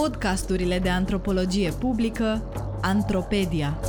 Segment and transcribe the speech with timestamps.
[0.00, 2.42] Podcasturile de antropologie publică
[2.82, 3.80] Antropedia.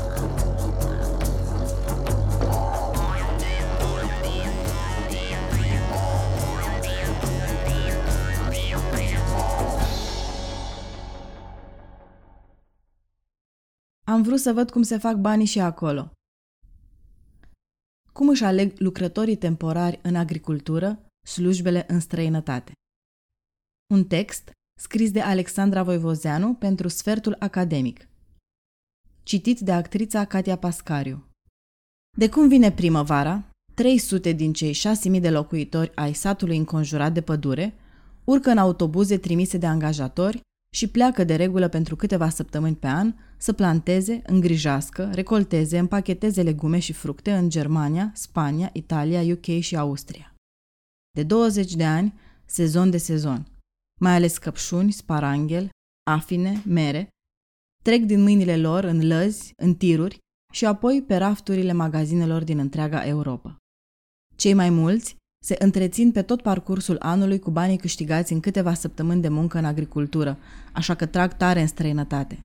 [14.03, 16.11] Am vrut să văd cum se fac banii și acolo.
[18.13, 22.71] Cum își aleg lucrătorii temporari în agricultură slujbele în străinătate?
[23.93, 24.51] Un text
[24.81, 28.07] scris de Alexandra Voivozeanu pentru Sfertul Academic.
[29.23, 31.23] Citit de actrița Katia Pascariu.
[32.17, 34.73] De cum vine primăvara, 300 din cei
[35.13, 37.73] 6.000 de locuitori ai satului înconjurat de pădure
[38.23, 40.41] urcă în autobuze trimise de angajatori
[40.75, 46.79] și pleacă de regulă pentru câteva săptămâni pe an să planteze, îngrijească, recolteze, împacheteze legume
[46.79, 50.33] și fructe în Germania, Spania, Italia, UK și Austria.
[51.11, 52.13] De 20 de ani,
[52.45, 53.51] sezon de sezon
[54.01, 55.69] mai ales căpșuni, sparanghel,
[56.11, 57.07] afine, mere,
[57.83, 60.17] trec din mâinile lor în lăzi, în tiruri
[60.53, 63.57] și apoi pe rafturile magazinelor din întreaga Europa.
[64.35, 69.21] Cei mai mulți se întrețin pe tot parcursul anului cu banii câștigați în câteva săptămâni
[69.21, 70.37] de muncă în agricultură,
[70.73, 72.39] așa că trag tare în străinătate.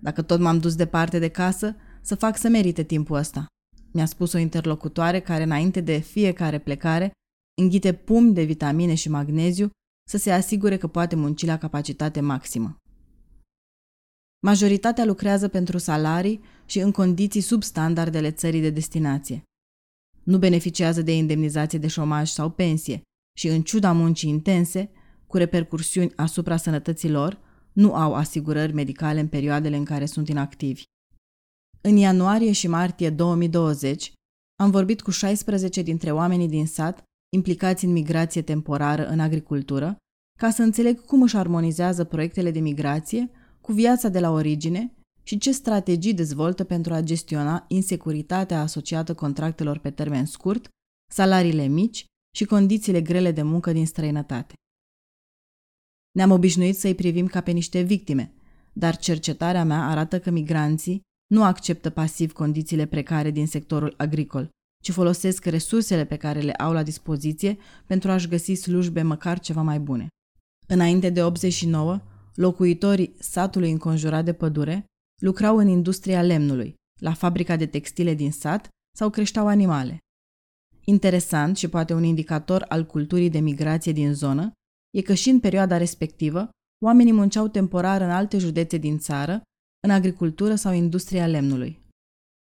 [0.00, 3.46] Dacă tot m-am dus departe de casă, să fac să merite timpul ăsta,
[3.90, 7.10] mi-a spus o interlocutoare care, înainte de fiecare plecare,
[7.60, 9.70] înghite pumni de vitamine și magneziu
[10.08, 12.76] să se asigure că poate munci la capacitate maximă.
[14.46, 19.42] Majoritatea lucrează pentru salarii și în condiții sub standardele țării de destinație.
[20.22, 23.02] Nu beneficiază de indemnizație de șomaj sau pensie
[23.38, 24.90] și, în ciuda muncii intense,
[25.26, 27.38] cu repercursiuni asupra sănătății lor,
[27.72, 30.82] nu au asigurări medicale în perioadele în care sunt inactivi.
[31.80, 34.12] În ianuarie și martie 2020
[34.62, 37.02] am vorbit cu 16 dintre oamenii din sat
[37.36, 39.96] implicați în migrație temporară în agricultură,
[40.38, 45.38] ca să înțeleg cum își armonizează proiectele de migrație cu viața de la origine și
[45.38, 50.68] ce strategii dezvoltă pentru a gestiona insecuritatea asociată contractelor pe termen scurt,
[51.12, 52.04] salariile mici
[52.36, 54.54] și condițiile grele de muncă din străinătate.
[56.16, 58.32] Ne-am obișnuit să-i privim ca pe niște victime,
[58.72, 64.48] dar cercetarea mea arată că migranții nu acceptă pasiv condițiile precare din sectorul agricol,
[64.82, 69.62] ci folosesc resursele pe care le au la dispoziție pentru a-și găsi slujbe măcar ceva
[69.62, 70.08] mai bune.
[70.66, 72.00] Înainte de 89,
[72.34, 74.84] locuitorii satului înconjurat de pădure
[75.22, 79.98] lucrau în industria lemnului, la fabrica de textile din sat sau creșteau animale.
[80.84, 84.52] Interesant și poate un indicator al culturii de migrație din zonă
[84.94, 86.48] e că și în perioada respectivă,
[86.84, 89.42] oamenii munceau temporar în alte județe din țară,
[89.84, 91.85] în agricultură sau industria lemnului.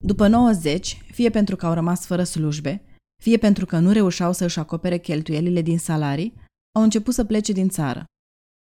[0.06, 2.84] După 90, fie pentru că au rămas fără slujbe,
[3.24, 6.34] fie pentru că nu reușeau să își acopere cheltuielile din salarii,
[6.76, 8.06] au început să plece din țară.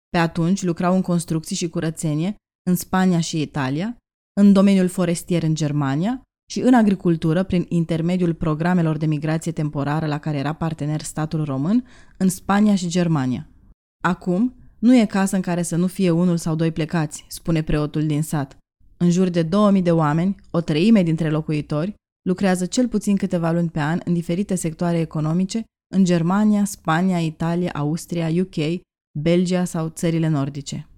[0.08, 2.34] Pe atunci lucrau în construcții și curățenie
[2.68, 3.96] în Spania și Italia,
[4.40, 10.18] în domeniul forestier în Germania și în agricultură prin intermediul programelor de migrație temporară la
[10.18, 11.84] care era partener statul român
[12.16, 13.48] în Spania și Germania.
[14.04, 18.06] Acum, nu e casă în care să nu fie unul sau doi plecați, spune preotul
[18.06, 18.56] din sat.
[19.00, 21.94] În jur de 2000 de oameni, o treime dintre locuitori,
[22.28, 25.64] lucrează cel puțin câteva luni pe an în diferite sectoare economice
[25.94, 28.80] în Germania, Spania, Italia, Austria, UK,
[29.18, 30.88] Belgia sau țările nordice.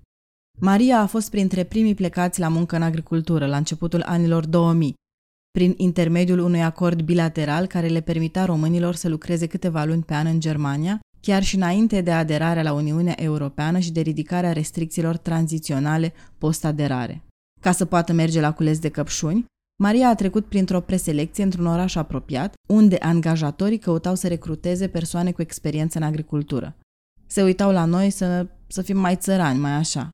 [0.59, 4.95] Maria a fost printre primii plecați la muncă în agricultură la începutul anilor 2000,
[5.51, 10.27] prin intermediul unui acord bilateral care le permitea românilor să lucreze câteva luni pe an
[10.27, 16.13] în Germania, chiar și înainte de aderarea la Uniunea Europeană și de ridicarea restricțiilor tranziționale
[16.39, 17.25] post-aderare.
[17.61, 19.45] Ca să poată merge la cules de căpșuni,
[19.83, 25.43] Maria a trecut printr-o preselecție într-un oraș apropiat, unde angajatorii căutau să recruteze persoane cu
[25.43, 26.77] experiență în agricultură.
[27.27, 30.09] Se uitau la noi să, să fim mai țărani, mai așa,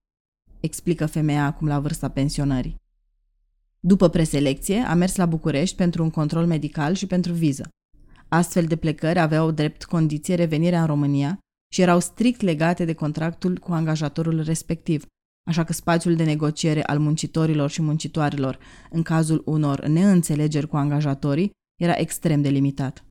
[0.60, 2.76] explică femeia acum la vârsta pensionării.
[3.80, 7.68] După preselecție, a mers la București pentru un control medical și pentru viză.
[8.28, 11.38] Astfel de plecări aveau drept condiție revenirea în România
[11.72, 15.04] și erau strict legate de contractul cu angajatorul respectiv,
[15.46, 18.58] așa că spațiul de negociere al muncitorilor și muncitoarelor
[18.90, 21.50] în cazul unor neînțelegeri cu angajatorii
[21.80, 23.04] era extrem de limitat.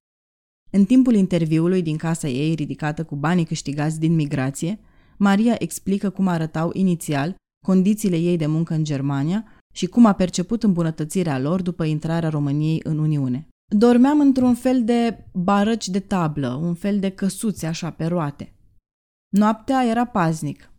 [0.71, 4.79] În timpul interviului din casa ei, ridicată cu banii câștigați din migrație,
[5.17, 7.35] Maria explică cum arătau inițial
[7.65, 12.79] condițiile ei de muncă în Germania și cum a perceput îmbunătățirea lor după intrarea României
[12.83, 13.47] în Uniune.
[13.75, 18.53] Dormeam într-un fel de barăci de tablă, un fel de căsuțe așa pe roate.
[19.29, 20.71] Noaptea era paznic,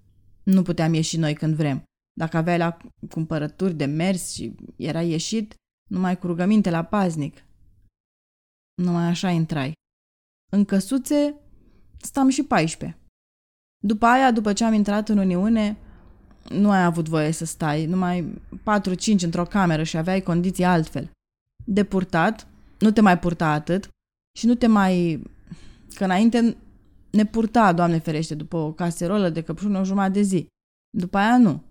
[0.50, 1.84] nu puteam ieși noi când vrem.
[2.12, 2.76] Dacă aveai la
[3.10, 5.54] cumpărături de mers și era ieșit,
[5.90, 7.44] numai cu rugăminte la paznic.
[8.82, 9.72] Numai așa intrai.
[10.52, 11.40] În căsuțe
[12.00, 12.98] stam și 14.
[13.84, 15.78] După aia, după ce am intrat în Uniune,
[16.48, 21.10] nu ai avut voie să stai, numai 4-5 într-o cameră și aveai condiții altfel.
[21.64, 22.48] De purtat,
[22.78, 23.88] nu te mai purta atât
[24.38, 25.22] și nu te mai...
[25.94, 26.56] Că înainte
[27.16, 30.46] ne purta, Doamne ferește, după o caserolă de căpșun o jumătate de zi.
[30.96, 31.62] După aia nu.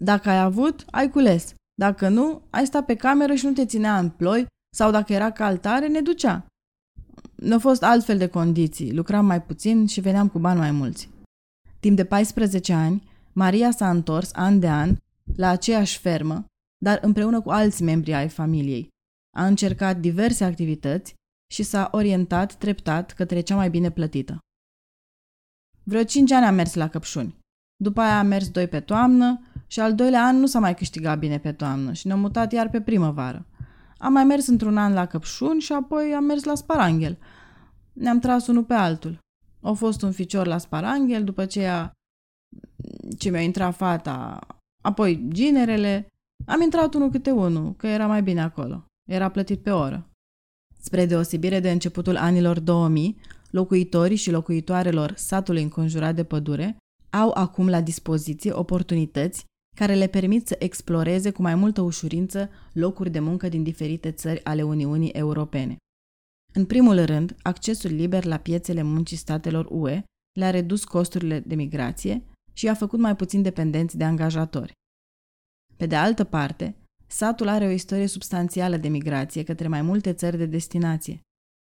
[0.00, 1.54] Dacă ai avut, ai cules.
[1.74, 4.46] Dacă nu, ai sta pe cameră și nu te ținea în ploi
[4.76, 6.46] sau dacă era cal tare, ne ducea.
[7.34, 11.08] Ne-au fost altfel de condiții, lucram mai puțin și veneam cu bani mai mulți.
[11.80, 14.96] Timp de 14 ani, Maria s-a întors an de an
[15.36, 16.44] la aceeași fermă,
[16.84, 18.88] dar împreună cu alți membri ai familiei.
[19.36, 21.14] A încercat diverse activități
[21.52, 24.38] și s-a orientat treptat către cea mai bine plătită.
[25.88, 27.36] Vreo cinci ani a mers la căpșuni.
[27.82, 31.18] După aia a mers doi pe toamnă și al doilea an nu s-a mai câștigat
[31.18, 33.46] bine pe toamnă și ne-a mutat iar pe primăvară.
[33.98, 37.18] Am mai mers într-un an la căpșuni și apoi am mers la sparanghel.
[37.92, 39.18] Ne-am tras unul pe altul.
[39.62, 41.92] A fost un ficior la sparanghel, după aceea
[43.18, 44.38] ce mi-a intrat fata,
[44.82, 46.06] apoi ginerele.
[46.46, 48.84] Am intrat unul câte unul, că era mai bine acolo.
[49.10, 50.08] Era plătit pe oră.
[50.80, 53.16] Spre deosebire de începutul anilor 2000,
[53.50, 56.76] locuitorii și locuitoarelor satului înconjurat de pădure
[57.10, 59.44] au acum la dispoziție oportunități
[59.76, 64.44] care le permit să exploreze cu mai multă ușurință locuri de muncă din diferite țări
[64.44, 65.76] ale Uniunii Europene.
[66.54, 70.02] În primul rând, accesul liber la piețele muncii statelor UE
[70.38, 72.22] le-a redus costurile de migrație
[72.52, 74.72] și i-a făcut mai puțin dependenți de angajatori.
[75.76, 80.36] Pe de altă parte, satul are o istorie substanțială de migrație către mai multe țări
[80.36, 81.20] de destinație.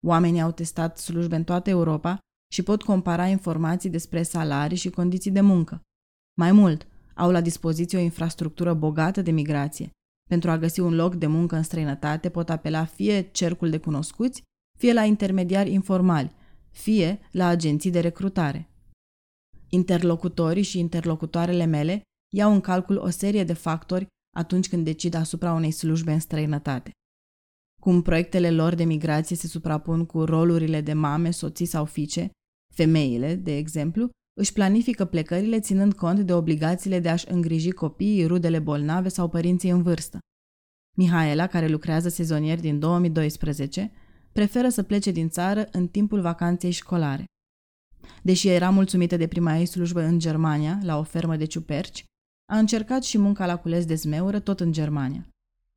[0.07, 2.17] Oamenii au testat slujbe în toată Europa
[2.53, 5.81] și pot compara informații despre salarii și condiții de muncă.
[6.37, 9.89] Mai mult, au la dispoziție o infrastructură bogată de migrație.
[10.29, 14.43] Pentru a găsi un loc de muncă în străinătate pot apela fie cercul de cunoscuți,
[14.77, 16.35] fie la intermediari informali,
[16.69, 18.69] fie la agenții de recrutare.
[19.69, 22.01] Interlocutorii și interlocutoarele mele
[22.33, 26.91] iau în calcul o serie de factori atunci când decid asupra unei slujbe în străinătate.
[27.79, 32.29] Cum proiectele lor de migrație se suprapun cu rolurile de mame, soții sau fiice,
[32.73, 34.09] femeile, de exemplu,
[34.39, 39.69] își planifică plecările ținând cont de obligațiile de a-și îngriji copiii, rudele bolnave sau părinții
[39.69, 40.19] în vârstă.
[40.97, 43.91] Mihaela, care lucrează sezonier din 2012,
[44.31, 47.23] preferă să plece din țară în timpul vacanței școlare.
[48.23, 52.03] Deși era mulțumită de prima ei slujbă în Germania, la o fermă de ciuperci,
[52.51, 55.27] a încercat și munca la cules de zmeură tot în Germania.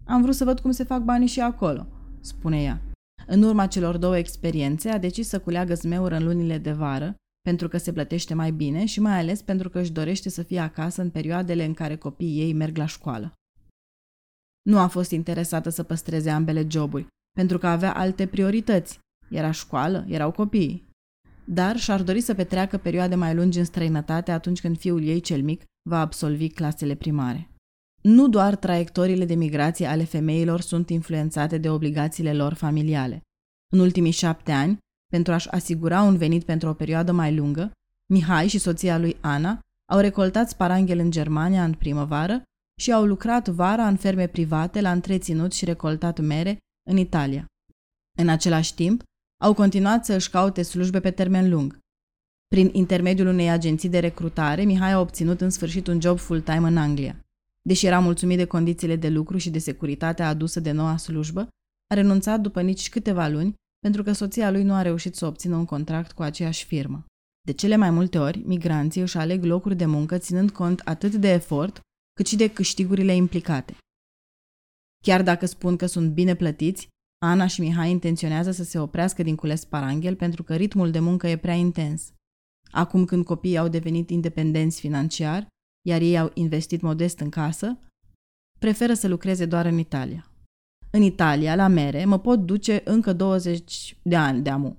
[0.07, 1.87] Am vrut să văd cum se fac banii și acolo,
[2.21, 2.83] spune ea.
[3.27, 7.69] În urma celor două experiențe, a decis să culeagă zmeură în lunile de vară, pentru
[7.69, 11.03] că se plătește mai bine și mai ales pentru că își dorește să fie acasă
[11.03, 13.33] în perioadele în care copiii ei merg la școală.
[14.63, 18.99] Nu a fost interesată să păstreze ambele joburi, pentru că avea alte priorități.
[19.31, 20.89] Era școală, erau copiii.
[21.45, 25.43] Dar și-ar dori să petreacă perioade mai lungi în străinătate atunci când fiul ei cel
[25.43, 27.52] mic va absolvi clasele primare.
[28.03, 33.21] Nu doar traiectoriile de migrație ale femeilor sunt influențate de obligațiile lor familiale.
[33.73, 37.73] În ultimii șapte ani, pentru a-și asigura un venit pentru o perioadă mai lungă,
[38.13, 39.61] Mihai și soția lui Ana
[39.93, 42.43] au recoltat sparanghel în Germania în primăvară
[42.81, 46.57] și au lucrat vara în ferme private la întreținut și recoltat mere
[46.91, 47.47] în Italia.
[48.19, 49.03] În același timp,
[49.43, 51.79] au continuat să își caute slujbe pe termen lung.
[52.49, 56.77] Prin intermediul unei agenții de recrutare, Mihai a obținut în sfârșit un job full-time în
[56.77, 57.17] Anglia.
[57.63, 61.49] Deși era mulțumit de condițiile de lucru și de securitatea adusă de noua slujbă,
[61.91, 65.57] a renunțat după nici câteva luni pentru că soția lui nu a reușit să obțină
[65.57, 67.05] un contract cu aceeași firmă.
[67.47, 71.29] De cele mai multe ori, migranții își aleg locuri de muncă ținând cont atât de
[71.29, 71.81] efort,
[72.13, 73.77] cât și de câștigurile implicate.
[75.05, 76.89] Chiar dacă spun că sunt bine plătiți,
[77.25, 81.27] Ana și Mihai intenționează să se oprească din cules paranghel pentru că ritmul de muncă
[81.27, 82.13] e prea intens.
[82.71, 85.47] Acum când copiii au devenit independenți financiar,
[85.89, 87.79] iar ei au investit modest în casă,
[88.59, 90.27] preferă să lucreze doar în Italia.
[90.91, 94.77] În Italia, la mere, mă pot duce încă 20 de ani de amu,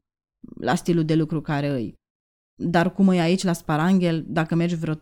[0.59, 1.93] la stilul de lucru care îi.
[2.63, 4.97] Dar cum e aici la Sparanghel, dacă mergi vreo 3-4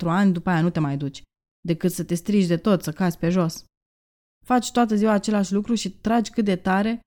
[0.00, 1.22] ani, după aia nu te mai duci,
[1.60, 3.64] decât să te strigi de tot, să cazi pe jos.
[4.44, 7.00] Faci toată ziua același lucru și tragi cât de tare,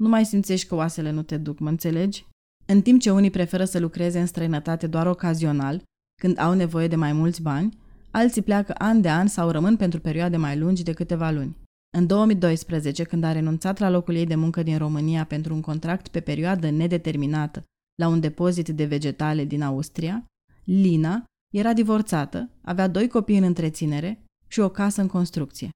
[0.00, 2.26] nu mai simțești că oasele nu te duc, mă înțelegi?
[2.66, 5.82] În timp ce unii preferă să lucreze în străinătate doar ocazional,
[6.20, 7.78] când au nevoie de mai mulți bani,
[8.12, 11.56] alții pleacă an de an sau rămân pentru perioade mai lungi de câteva luni.
[11.96, 16.08] În 2012, când a renunțat la locul ei de muncă din România pentru un contract
[16.08, 17.64] pe perioadă nedeterminată
[17.98, 20.26] la un depozit de vegetale din Austria,
[20.64, 25.68] Lina era divorțată, avea doi copii în întreținere și o casă în construcție.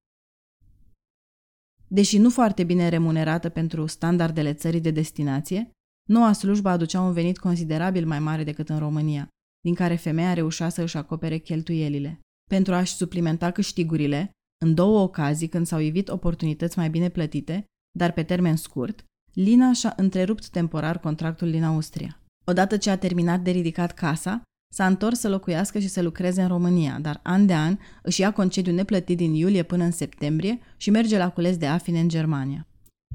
[1.88, 5.70] Deși nu foarte bine remunerată pentru standardele țării de destinație,
[6.08, 9.28] noua slujbă aducea un venit considerabil mai mare decât în România,
[9.60, 12.20] din care femeia reușea să își acopere cheltuielile.
[12.50, 14.30] Pentru a-și suplimenta câștigurile,
[14.64, 17.64] în două ocazii când s-au ivit oportunități mai bine plătite,
[17.98, 22.20] dar pe termen scurt, Lina și-a întrerupt temporar contractul din Austria.
[22.44, 24.42] Odată ce a terminat de ridicat casa,
[24.74, 28.32] s-a întors să locuiască și să lucreze în România, dar an de an își ia
[28.32, 32.66] concediu neplătit din iulie până în septembrie și merge la cules de afine în Germania.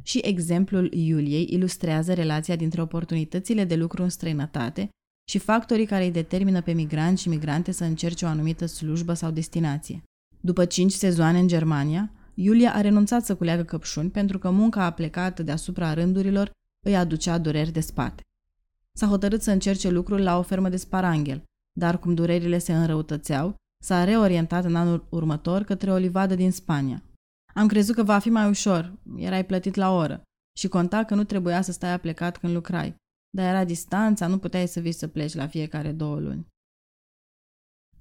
[0.04, 4.90] Și exemplul Iuliei ilustrează relația dintre oportunitățile de lucru în străinătate
[5.32, 9.32] și factorii care îi determină pe migranți și migrante să încerce o anumită slujbă sau
[9.32, 10.04] destinație.
[10.40, 15.44] După cinci sezoane în Germania, Iulia a renunțat să culeagă căpșuni pentru că munca aplecată
[15.44, 16.52] deasupra rândurilor
[16.86, 18.22] îi aducea dureri de spate.
[18.98, 21.44] S-a hotărât să încerce lucrul la o fermă de sparanghel,
[21.80, 27.04] dar cum durerile se înrăutățeau, s-a reorientat în anul următor către o livadă din Spania.
[27.54, 30.22] Am crezut că va fi mai ușor, erai plătit la oră
[30.60, 32.96] și conta că nu trebuia să stai aplecat când lucrai,
[33.36, 36.48] dar era distanța, nu puteai să vii să pleci la fiecare două luni.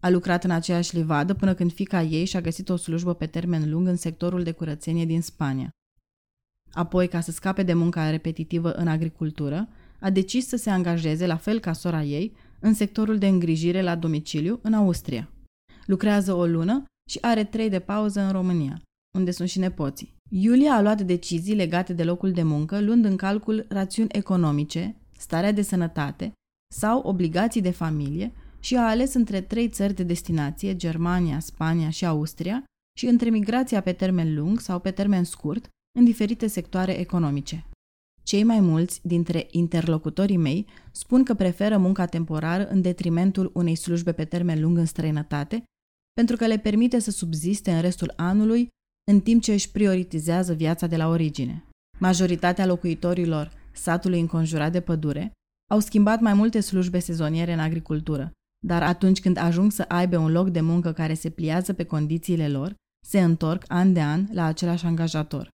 [0.00, 3.70] A lucrat în aceeași livadă până când fica ei și-a găsit o slujbă pe termen
[3.70, 5.70] lung în sectorul de curățenie din Spania.
[6.72, 9.68] Apoi, ca să scape de munca repetitivă în agricultură,
[10.00, 13.96] a decis să se angajeze, la fel ca sora ei, în sectorul de îngrijire la
[13.96, 15.30] domiciliu în Austria.
[15.86, 18.82] Lucrează o lună și are trei de pauză în România,
[19.16, 20.14] unde sunt și nepoții.
[20.30, 25.52] Iulia a luat decizii legate de locul de muncă, luând în calcul rațiuni economice, starea
[25.52, 26.32] de sănătate
[26.74, 32.06] sau obligații de familie și a ales între trei țări de destinație, Germania, Spania și
[32.06, 32.64] Austria,
[32.98, 37.64] și între migrația pe termen lung sau pe termen scurt în diferite sectoare economice.
[38.22, 44.12] Cei mai mulți dintre interlocutorii mei spun că preferă munca temporară în detrimentul unei slujbe
[44.12, 45.62] pe termen lung în străinătate,
[46.12, 48.68] pentru că le permite să subziste în restul anului,
[49.10, 51.64] în timp ce își prioritizează viața de la origine.
[51.98, 55.32] Majoritatea locuitorilor satului înconjurat de pădure
[55.70, 58.32] au schimbat mai multe slujbe sezoniere în agricultură,
[58.66, 62.48] dar atunci când ajung să aibă un loc de muncă care se pliază pe condițiile
[62.48, 62.74] lor,
[63.06, 65.48] se întorc an de an la același angajator.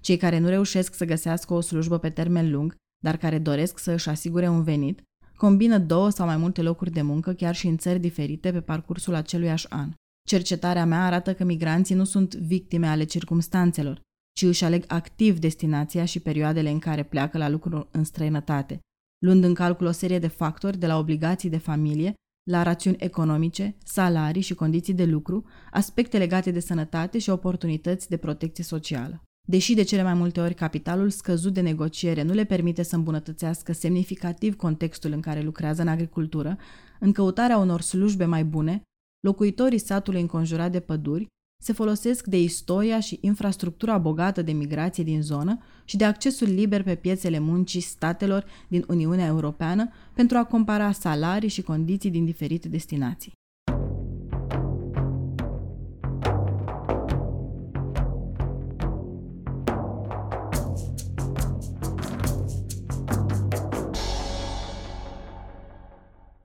[0.00, 3.92] Cei care nu reușesc să găsească o slujbă pe termen lung, dar care doresc să
[3.92, 5.02] își asigure un venit,
[5.36, 9.14] combină două sau mai multe locuri de muncă chiar și în țări diferite pe parcursul
[9.14, 9.92] aceluiași an.
[10.28, 14.00] Cercetarea mea arată că migranții nu sunt victime ale circumstanțelor,
[14.32, 18.80] ci își aleg activ destinația și perioadele în care pleacă la lucru în străinătate,
[19.24, 22.14] luând în calcul o serie de factori de la obligații de familie
[22.50, 28.16] la rațiuni economice, salarii și condiții de lucru, aspecte legate de sănătate și oportunități de
[28.16, 29.22] protecție socială.
[29.48, 33.72] Deși de cele mai multe ori capitalul scăzut de negociere nu le permite să îmbunătățească
[33.72, 36.58] semnificativ contextul în care lucrează în agricultură,
[37.00, 38.82] în căutarea unor slujbe mai bune,
[39.20, 41.26] locuitorii satului înconjurat de păduri
[41.62, 46.82] se folosesc de istoria și infrastructura bogată de migrație din zonă și de accesul liber
[46.82, 52.68] pe piețele muncii statelor din Uniunea Europeană pentru a compara salarii și condiții din diferite
[52.68, 53.32] destinații.